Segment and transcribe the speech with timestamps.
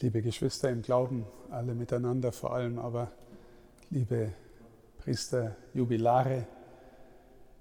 [0.00, 3.12] liebe Geschwister im Glauben, alle miteinander vor allem, aber
[3.90, 4.32] liebe
[4.98, 6.46] Priester, Jubilare,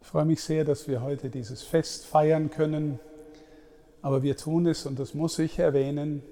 [0.02, 3.00] ich freue mich sehr, dass wir heute dieses Fest feiern können,
[4.02, 6.24] aber wir tun es, und das muss ich erwähnen,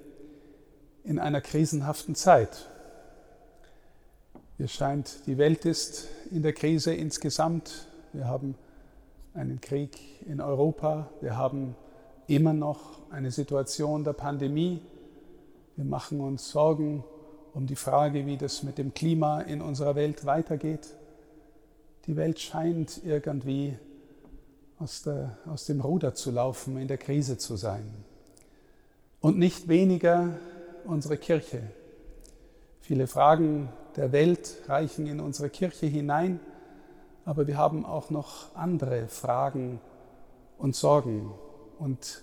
[1.04, 2.68] in einer krisenhaften Zeit.
[4.58, 7.88] Es scheint, die Welt ist in der Krise insgesamt.
[8.12, 8.54] Wir haben
[9.32, 11.74] einen Krieg in Europa, wir haben
[12.26, 14.80] immer noch eine Situation der Pandemie,
[15.76, 17.04] wir machen uns Sorgen
[17.52, 20.94] um die Frage, wie das mit dem Klima in unserer Welt weitergeht.
[22.06, 23.76] Die Welt scheint irgendwie
[24.78, 27.92] aus, der, aus dem Ruder zu laufen, in der Krise zu sein.
[29.20, 30.36] Und nicht weniger
[30.84, 31.62] unsere Kirche.
[32.80, 36.40] Viele Fragen der Welt reichen in unsere Kirche hinein,
[37.24, 39.80] aber wir haben auch noch andere Fragen
[40.58, 41.32] und Sorgen.
[41.78, 42.22] Und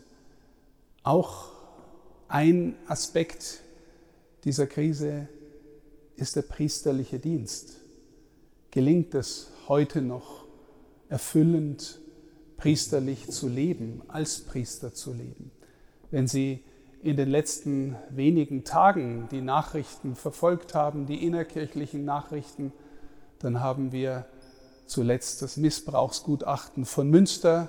[1.04, 1.61] auch
[2.32, 3.60] ein Aspekt
[4.46, 5.28] dieser Krise
[6.16, 7.82] ist der priesterliche Dienst.
[8.72, 10.46] Gelingt es heute noch
[11.10, 12.00] erfüllend,
[12.56, 15.52] priesterlich zu leben, als Priester zu leben?
[16.10, 16.64] Wenn Sie
[17.04, 22.72] in den letzten wenigen Tagen die Nachrichten verfolgt haben, die innerkirchlichen Nachrichten,
[23.40, 24.26] dann haben wir
[24.86, 27.68] zuletzt das Missbrauchsgutachten von Münster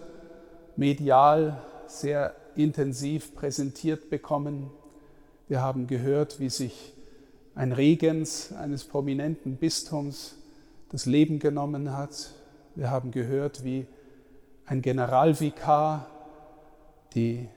[0.76, 4.70] medial sehr intensiv präsentiert bekommen.
[5.48, 6.92] Wir haben gehört, wie sich
[7.54, 10.36] ein Regens eines prominenten Bistums
[10.90, 12.30] das Leben genommen hat.
[12.74, 13.86] Wir haben gehört, wie
[14.66, 16.06] ein Generalvikar
[17.14, 17.48] die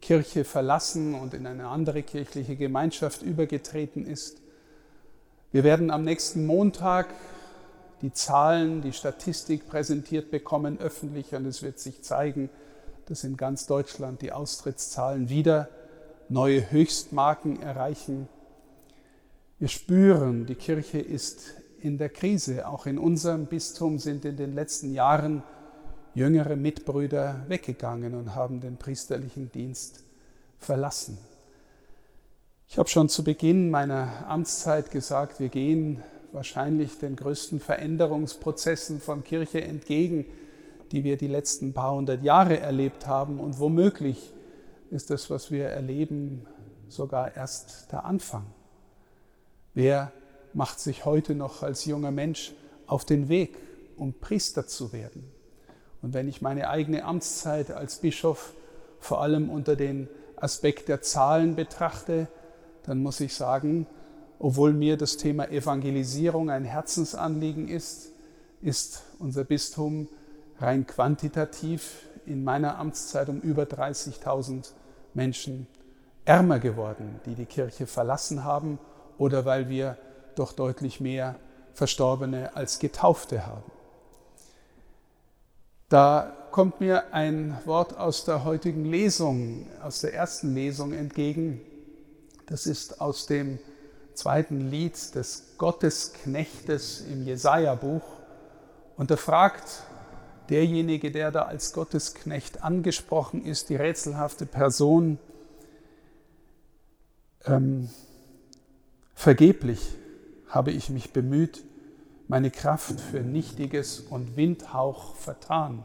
[0.00, 4.40] Kirche verlassen und in eine andere kirchliche Gemeinschaft übergetreten ist.
[5.52, 7.08] Wir werden am nächsten Montag
[8.02, 12.48] die Zahlen, die Statistik präsentiert bekommen, öffentlich, und es wird sich zeigen,
[13.10, 15.68] dass in ganz Deutschland die Austrittszahlen wieder
[16.28, 18.28] neue Höchstmarken erreichen.
[19.58, 22.68] Wir spüren, die Kirche ist in der Krise.
[22.68, 25.42] Auch in unserem Bistum sind in den letzten Jahren
[26.14, 30.04] jüngere Mitbrüder weggegangen und haben den priesterlichen Dienst
[30.60, 31.18] verlassen.
[32.68, 36.00] Ich habe schon zu Beginn meiner Amtszeit gesagt, wir gehen
[36.30, 40.26] wahrscheinlich den größten Veränderungsprozessen von Kirche entgegen,
[40.92, 43.40] die wir die letzten paar hundert Jahre erlebt haben.
[43.40, 44.32] Und womöglich
[44.90, 46.46] ist das, was wir erleben,
[46.88, 48.46] sogar erst der Anfang.
[49.74, 50.12] Wer
[50.52, 52.52] macht sich heute noch als junger Mensch
[52.86, 53.56] auf den Weg,
[53.96, 55.30] um Priester zu werden?
[56.02, 58.54] Und wenn ich meine eigene Amtszeit als Bischof
[58.98, 62.28] vor allem unter den Aspekt der Zahlen betrachte,
[62.84, 63.86] dann muss ich sagen,
[64.38, 68.12] obwohl mir das Thema Evangelisierung ein Herzensanliegen ist,
[68.62, 70.08] ist unser Bistum
[70.60, 74.70] rein quantitativ in meiner Amtszeit um über 30.000
[75.14, 75.66] Menschen
[76.24, 78.78] ärmer geworden, die die Kirche verlassen haben
[79.18, 79.96] oder weil wir
[80.34, 81.36] doch deutlich mehr
[81.74, 83.70] Verstorbene als Getaufte haben.
[85.88, 91.60] Da kommt mir ein Wort aus der heutigen Lesung, aus der ersten Lesung entgegen.
[92.46, 93.58] Das ist aus dem
[94.14, 98.02] zweiten Lied des Gottesknechtes im Jesaja-Buch.
[98.96, 99.82] Und er fragt
[100.50, 105.18] derjenige, der da als Gottesknecht angesprochen ist, die rätselhafte Person,
[107.46, 107.88] ähm,
[109.14, 109.94] vergeblich
[110.48, 111.64] habe ich mich bemüht,
[112.28, 115.84] meine Kraft für Nichtiges und Windhauch vertan.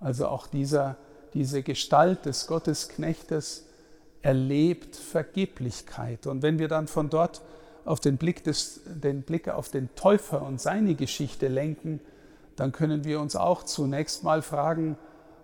[0.00, 0.96] Also auch dieser,
[1.34, 3.66] diese Gestalt des Gottesknechtes
[4.22, 6.26] erlebt Vergeblichkeit.
[6.26, 7.42] Und wenn wir dann von dort
[7.84, 12.00] auf den Blick, des, den Blick auf den Täufer und seine Geschichte lenken,
[12.60, 14.98] dann können wir uns auch zunächst mal fragen,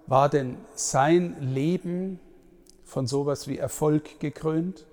[0.06, 2.20] war denn sein Leben
[2.84, 4.84] von sowas wie Erfolg gekrönt?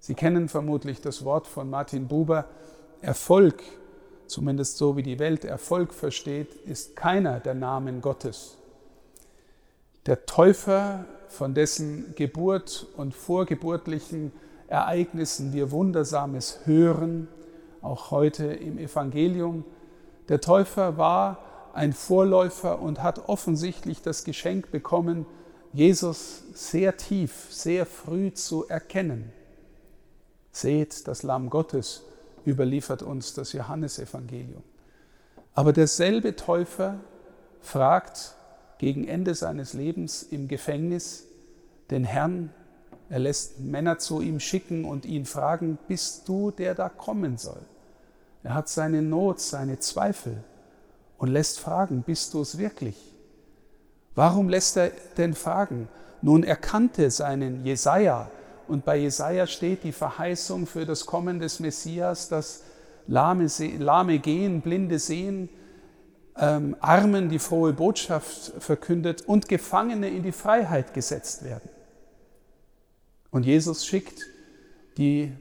[0.00, 2.46] Sie kennen vermutlich das Wort von Martin Buber,
[3.02, 3.62] Erfolg,
[4.26, 8.56] zumindest so wie die Welt Erfolg versteht, ist keiner der Namen Gottes.
[10.06, 14.32] Der Täufer, von dessen Geburt und vorgeburtlichen
[14.66, 17.28] Ereignissen wir Wundersames hören,
[17.82, 19.66] auch heute im Evangelium,
[20.28, 21.38] der Täufer war
[21.72, 25.26] ein Vorläufer und hat offensichtlich das Geschenk bekommen,
[25.72, 29.32] Jesus sehr tief, sehr früh zu erkennen.
[30.50, 32.02] Seht, das Lamm Gottes
[32.46, 34.62] überliefert uns das Johannesevangelium.
[35.54, 37.00] Aber derselbe Täufer
[37.60, 38.34] fragt
[38.78, 41.26] gegen Ende seines Lebens im Gefängnis
[41.90, 42.52] den Herrn,
[43.10, 47.62] er lässt Männer zu ihm schicken und ihn fragen, bist du der da kommen soll?
[48.42, 50.42] Er hat seine Not, seine Zweifel
[51.18, 52.96] und lässt fragen, bist du es wirklich?
[54.14, 55.88] Warum lässt er denn fragen?
[56.22, 58.30] Nun, er kannte seinen Jesaja
[58.66, 62.64] Und bei Jesaja steht die Verheißung für das Kommen des Messias, dass
[63.06, 63.46] Lahme,
[63.78, 65.48] Lahme gehen, Blinde sehen,
[66.36, 71.68] ähm, Armen die frohe Botschaft verkündet und Gefangene in die Freiheit gesetzt werden.
[73.30, 74.22] Und Jesus schickt
[74.98, 75.32] die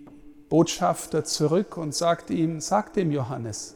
[0.49, 3.75] Botschafter zurück und sagt ihm, sagt dem Johannes,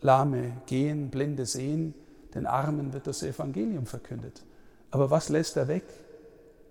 [0.00, 1.94] Lahme gehen, Blinde sehen,
[2.34, 4.42] den Armen wird das Evangelium verkündet.
[4.90, 5.84] Aber was lässt er weg?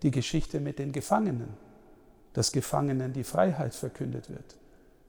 [0.04, 1.50] Die Geschichte mit den Gefangenen,
[2.34, 4.58] dass Gefangenen die Freiheit verkündet wird.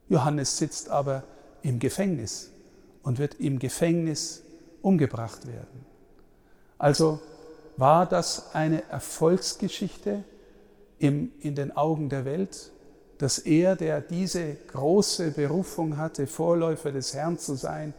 [0.09, 1.23] Johannes sitzt aber
[1.61, 2.51] im Gefängnis
[3.03, 4.43] und wird im Gefängnis
[4.81, 5.85] umgebracht werden.
[6.77, 7.19] Also
[7.77, 10.23] war das eine Erfolgsgeschichte
[10.99, 12.71] im, in den Augen der Welt,
[13.17, 17.93] dass er, der diese große Berufung hatte, Vorläufer des Herrn zu sein,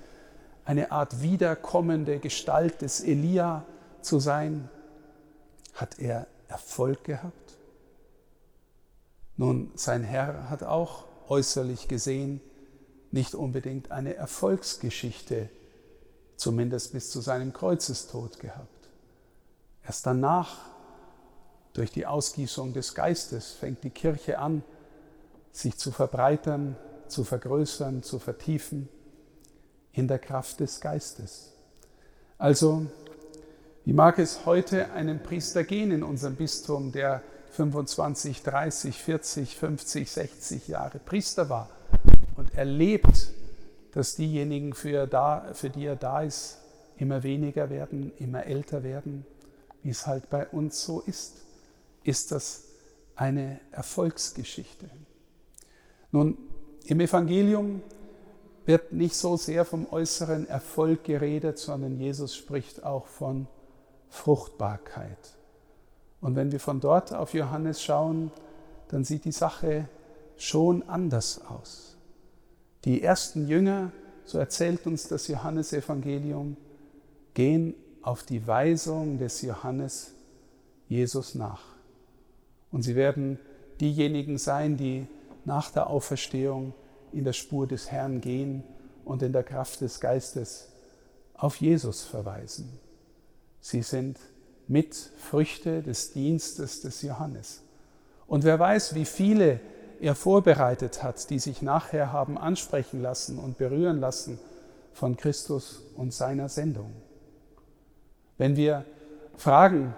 [0.64, 3.64] eine Art wiederkommende Gestalt des Elia
[4.00, 4.68] zu sein,
[5.74, 7.56] hat er Erfolg gehabt?
[9.36, 12.40] Nun, sein Herr hat auch äußerlich gesehen
[13.10, 15.48] nicht unbedingt eine Erfolgsgeschichte,
[16.36, 18.88] zumindest bis zu seinem Kreuzestod gehabt.
[19.84, 20.56] Erst danach,
[21.72, 24.62] durch die Ausgießung des Geistes, fängt die Kirche an,
[25.54, 28.88] sich zu verbreitern, zu vergrößern, zu vertiefen
[29.92, 31.52] in der Kraft des Geistes.
[32.36, 32.86] Also,
[33.84, 37.22] wie mag es heute einen Priester gehen in unserem Bistum, der
[37.52, 41.70] 25, 30, 40, 50, 60 Jahre Priester war
[42.36, 43.30] und erlebt,
[43.92, 46.58] dass diejenigen, für, da, für die er da ist,
[46.96, 49.24] immer weniger werden, immer älter werden,
[49.84, 51.42] wie es halt bei uns so ist,
[52.02, 52.64] ist das
[53.14, 54.90] eine Erfolgsgeschichte.
[56.14, 56.38] Nun,
[56.84, 57.82] im Evangelium
[58.66, 63.48] wird nicht so sehr vom äußeren Erfolg geredet, sondern Jesus spricht auch von
[64.10, 65.18] Fruchtbarkeit.
[66.20, 68.30] Und wenn wir von dort auf Johannes schauen,
[68.86, 69.88] dann sieht die Sache
[70.36, 71.96] schon anders aus.
[72.84, 73.90] Die ersten Jünger,
[74.24, 76.56] so erzählt uns das Johannesevangelium,
[77.34, 80.12] gehen auf die Weisung des Johannes
[80.88, 81.64] Jesus nach.
[82.70, 83.40] Und sie werden
[83.80, 85.08] diejenigen sein, die
[85.44, 86.74] nach der Auferstehung
[87.12, 88.64] in der Spur des Herrn gehen
[89.04, 90.68] und in der Kraft des Geistes
[91.34, 92.78] auf Jesus verweisen.
[93.60, 94.18] Sie sind
[94.68, 97.62] Mitfrüchte des Dienstes des Johannes.
[98.26, 99.60] Und wer weiß, wie viele
[100.00, 104.38] er vorbereitet hat, die sich nachher haben ansprechen lassen und berühren lassen
[104.92, 106.92] von Christus und seiner Sendung.
[108.38, 108.84] Wenn wir
[109.36, 109.94] fragen,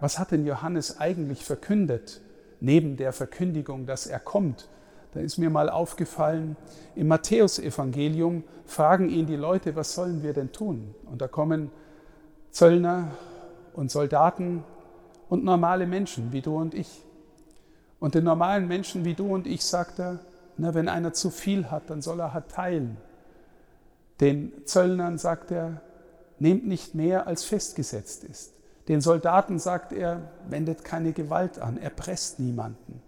[0.00, 2.20] was hat denn Johannes eigentlich verkündet,
[2.60, 4.68] neben der Verkündigung, dass er kommt,
[5.14, 6.56] da ist mir mal aufgefallen,
[6.96, 10.92] im Matthäusevangelium fragen ihn die Leute, was sollen wir denn tun?
[11.06, 11.70] Und da kommen
[12.50, 13.12] Zöllner
[13.74, 14.64] und Soldaten
[15.28, 17.02] und normale Menschen wie du und ich.
[18.00, 20.18] Und den normalen Menschen wie du und ich sagt er,
[20.56, 22.96] na, wenn einer zu viel hat, dann soll er halt teilen.
[24.20, 25.80] Den Zöllnern sagt er,
[26.40, 28.52] nehmt nicht mehr, als festgesetzt ist.
[28.88, 33.00] Den Soldaten sagt er, wendet keine Gewalt an, erpresst niemanden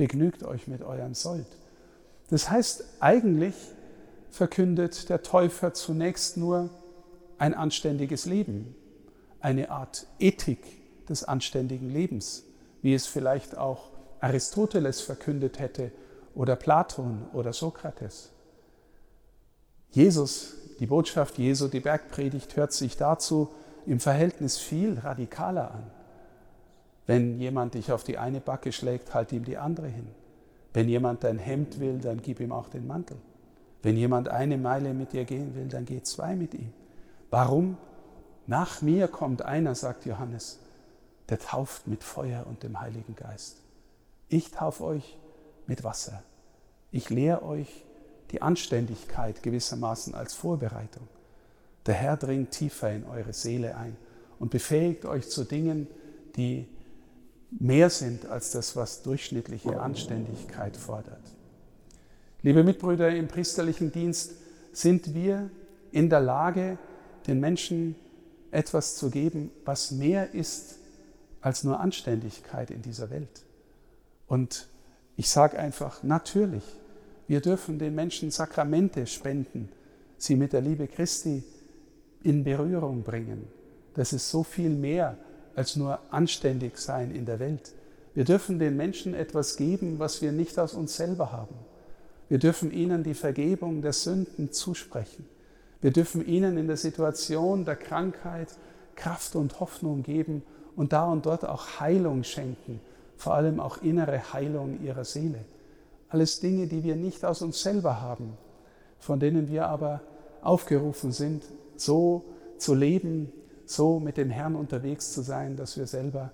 [0.00, 1.44] begnügt euch mit eurem Sold.
[2.30, 3.54] Das heißt, eigentlich
[4.30, 6.70] verkündet der Täufer zunächst nur
[7.36, 8.74] ein anständiges Leben,
[9.40, 10.64] eine Art Ethik
[11.06, 12.44] des anständigen Lebens,
[12.80, 15.92] wie es vielleicht auch Aristoteles verkündet hätte
[16.34, 18.30] oder Platon oder Sokrates.
[19.90, 23.50] Jesus, die Botschaft Jesu, die Bergpredigt hört sich dazu
[23.84, 25.99] im Verhältnis viel radikaler an.
[27.06, 30.08] Wenn jemand dich auf die eine Backe schlägt, halt ihm die andere hin.
[30.72, 33.16] Wenn jemand dein Hemd will, dann gib ihm auch den Mantel.
[33.82, 36.72] Wenn jemand eine Meile mit dir gehen will, dann geh zwei mit ihm.
[37.30, 37.76] Warum?
[38.46, 40.60] Nach mir kommt einer, sagt Johannes,
[41.28, 43.62] der tauft mit Feuer und dem Heiligen Geist.
[44.28, 45.18] Ich taufe euch
[45.66, 46.22] mit Wasser.
[46.90, 47.84] Ich lehre euch
[48.32, 51.06] die Anständigkeit gewissermaßen als Vorbereitung.
[51.86, 53.96] Der Herr dringt tiefer in eure Seele ein
[54.38, 55.86] und befähigt euch zu Dingen,
[56.36, 56.68] die
[57.58, 61.22] mehr sind als das, was durchschnittliche Anständigkeit fordert.
[62.42, 64.32] Liebe Mitbrüder im priesterlichen Dienst,
[64.72, 65.50] sind wir
[65.92, 66.78] in der Lage,
[67.26, 67.96] den Menschen
[68.50, 70.76] etwas zu geben, was mehr ist
[71.40, 73.44] als nur Anständigkeit in dieser Welt.
[74.26, 74.68] Und
[75.16, 76.64] ich sage einfach, natürlich,
[77.26, 79.68] wir dürfen den Menschen Sakramente spenden,
[80.18, 81.42] sie mit der Liebe Christi
[82.22, 83.46] in Berührung bringen.
[83.94, 85.16] Das ist so viel mehr
[85.54, 87.72] als nur anständig sein in der Welt.
[88.14, 91.54] Wir dürfen den Menschen etwas geben, was wir nicht aus uns selber haben.
[92.28, 95.26] Wir dürfen ihnen die Vergebung der Sünden zusprechen.
[95.80, 98.48] Wir dürfen ihnen in der Situation der Krankheit
[98.96, 100.42] Kraft und Hoffnung geben
[100.76, 102.80] und da und dort auch Heilung schenken
[103.20, 105.44] vor allem auch innere Heilung ihrer Seele.
[106.08, 108.32] Alles Dinge, die wir nicht aus uns selber haben,
[108.98, 110.00] von denen wir aber
[110.40, 111.44] aufgerufen sind,
[111.76, 112.24] so
[112.56, 113.30] zu leben,
[113.70, 116.32] so mit dem Herrn unterwegs zu sein, dass wir selber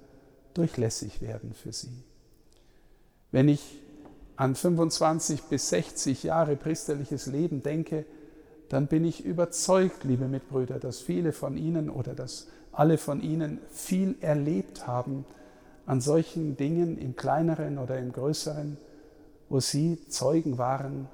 [0.54, 2.02] durchlässig werden für sie.
[3.30, 3.78] Wenn ich
[4.36, 8.06] an 25 bis 60 Jahre priesterliches Leben denke,
[8.68, 13.60] dann bin ich überzeugt, liebe Mitbrüder, dass viele von Ihnen oder dass alle von Ihnen
[13.70, 15.24] viel erlebt haben
[15.86, 18.76] an solchen Dingen im kleineren oder im größeren,
[19.48, 21.08] wo Sie Zeugen waren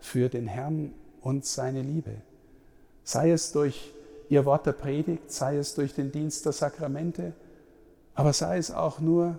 [0.00, 2.12] für den Herrn und seine Liebe.
[3.02, 3.92] Sei es durch
[4.28, 7.34] Ihr Wort der Predigt, sei es durch den Dienst der Sakramente,
[8.14, 9.38] aber sei es auch nur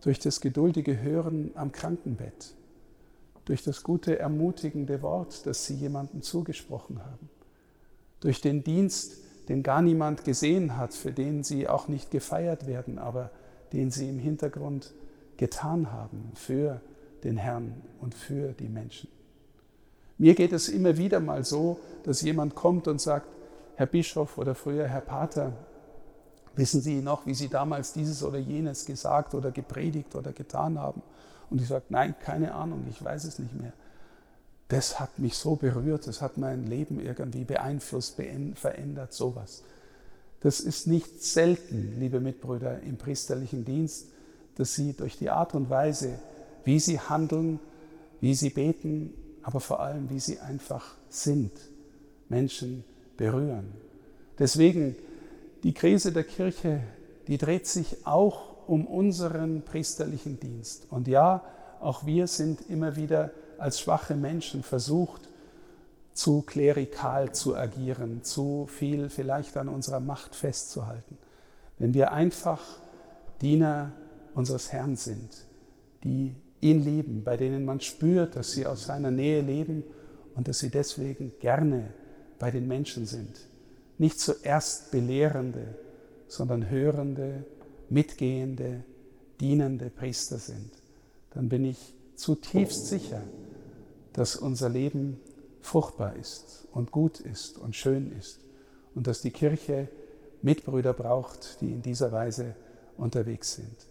[0.00, 2.54] durch das geduldige Hören am Krankenbett,
[3.44, 7.28] durch das gute, ermutigende Wort, das Sie jemandem zugesprochen haben,
[8.20, 12.98] durch den Dienst, den gar niemand gesehen hat, für den Sie auch nicht gefeiert werden,
[12.98, 13.30] aber
[13.72, 14.94] den Sie im Hintergrund
[15.36, 16.80] getan haben für
[17.22, 19.08] den Herrn und für die Menschen.
[20.16, 23.26] Mir geht es immer wieder mal so, dass jemand kommt und sagt,
[23.76, 25.52] Herr Bischof oder früher Herr Pater,
[26.56, 31.02] Wissen Sie noch, wie Sie damals dieses oder jenes gesagt oder gepredigt oder getan haben?
[31.50, 33.72] Und ich sage, nein, keine Ahnung, ich weiß es nicht mehr.
[34.68, 38.16] Das hat mich so berührt, das hat mein Leben irgendwie beeinflusst,
[38.54, 39.62] verändert, sowas.
[40.40, 44.08] Das ist nicht selten, liebe Mitbrüder, im priesterlichen Dienst,
[44.56, 46.18] dass Sie durch die Art und Weise,
[46.64, 47.58] wie Sie handeln,
[48.20, 49.12] wie Sie beten,
[49.42, 51.52] aber vor allem, wie Sie einfach sind,
[52.28, 52.84] Menschen
[53.16, 53.72] berühren.
[54.38, 54.96] Deswegen
[55.62, 56.80] die Krise der Kirche,
[57.28, 60.86] die dreht sich auch um unseren priesterlichen Dienst.
[60.90, 61.42] Und ja,
[61.80, 65.28] auch wir sind immer wieder als schwache Menschen versucht,
[66.12, 71.18] zu klerikal zu agieren, zu viel vielleicht an unserer Macht festzuhalten.
[71.78, 72.60] Wenn wir einfach
[73.40, 73.92] Diener
[74.34, 75.46] unseres Herrn sind,
[76.04, 79.82] die ihn lieben, bei denen man spürt, dass sie aus seiner Nähe leben
[80.34, 81.92] und dass sie deswegen gerne
[82.38, 83.40] bei den Menschen sind,
[83.98, 85.74] nicht zuerst belehrende,
[86.28, 87.44] sondern hörende,
[87.88, 88.84] mitgehende,
[89.40, 90.70] dienende Priester sind,
[91.30, 93.22] dann bin ich zutiefst sicher,
[94.12, 95.20] dass unser Leben
[95.60, 98.40] fruchtbar ist und gut ist und schön ist
[98.94, 99.88] und dass die Kirche
[100.42, 102.54] Mitbrüder braucht, die in dieser Weise
[102.96, 103.86] unterwegs sind.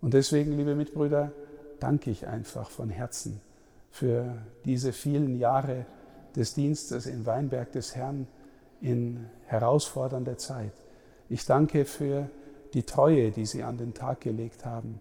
[0.00, 1.32] Und deswegen, liebe Mitbrüder,
[1.80, 3.40] danke ich einfach von Herzen
[3.90, 5.86] für diese vielen Jahre
[6.36, 8.26] des Dienstes in Weinberg des Herrn,
[8.80, 10.72] in herausfordernder Zeit.
[11.28, 12.28] Ich danke für
[12.74, 15.00] die Treue, die Sie an den Tag gelegt haben,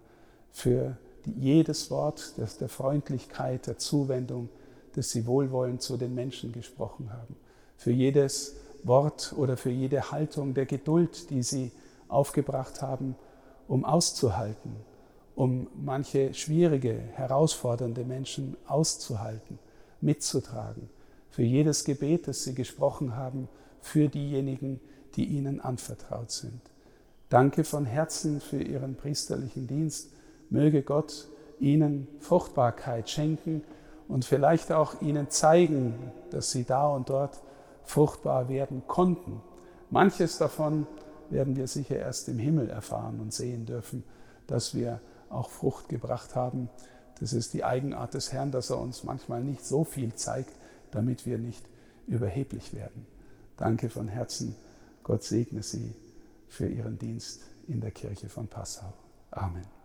[0.52, 4.50] für jedes Wort das der Freundlichkeit, der Zuwendung,
[4.94, 7.36] das Sie wohlwollend zu den Menschen gesprochen haben,
[7.76, 11.72] für jedes Wort oder für jede Haltung der Geduld, die Sie
[12.08, 13.16] aufgebracht haben,
[13.68, 14.76] um auszuhalten,
[15.36, 19.58] um manche schwierige, herausfordernde Menschen auszuhalten,
[20.02, 20.90] mitzutragen,
[21.34, 23.50] für jedes Gebet, das Sie gesprochen haben,
[23.82, 24.80] für diejenigen,
[25.16, 26.62] die ihnen anvertraut sind.
[27.30, 30.12] Danke von Herzen für Ihren priesterlichen Dienst.
[30.52, 31.28] Möge Gott
[31.60, 33.64] Ihnen Fruchtbarkeit schenken
[34.08, 35.96] und vielleicht auch Ihnen zeigen,
[36.30, 37.42] dass Sie da und dort
[37.82, 39.42] fruchtbar werden konnten.
[39.90, 40.86] Manches davon
[41.32, 44.04] werden wir sicher erst im Himmel erfahren und sehen dürfen,
[44.46, 46.70] dass wir auch Frucht gebracht haben.
[47.20, 50.54] Das ist die Eigenart des Herrn, dass er uns manchmal nicht so viel zeigt,
[50.94, 51.64] damit wir nicht
[52.08, 53.06] überheblich werden.
[53.58, 54.56] Danke von Herzen.
[55.04, 55.94] Gott segne Sie
[56.48, 58.94] für Ihren Dienst in der Kirche von Passau.
[59.32, 59.83] Amen.